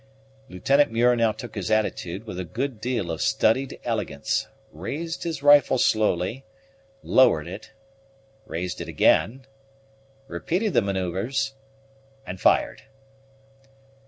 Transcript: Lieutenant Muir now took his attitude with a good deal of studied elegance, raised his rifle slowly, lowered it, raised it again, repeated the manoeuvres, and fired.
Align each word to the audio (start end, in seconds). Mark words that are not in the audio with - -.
Lieutenant 0.49 0.91
Muir 0.91 1.15
now 1.15 1.31
took 1.31 1.53
his 1.53 1.69
attitude 1.69 2.25
with 2.25 2.39
a 2.39 2.43
good 2.43 2.81
deal 2.81 3.11
of 3.11 3.21
studied 3.21 3.79
elegance, 3.83 4.47
raised 4.71 5.21
his 5.21 5.43
rifle 5.43 5.77
slowly, 5.77 6.43
lowered 7.03 7.47
it, 7.47 7.71
raised 8.47 8.81
it 8.81 8.87
again, 8.87 9.45
repeated 10.27 10.73
the 10.73 10.81
manoeuvres, 10.81 11.53
and 12.25 12.41
fired. 12.41 12.81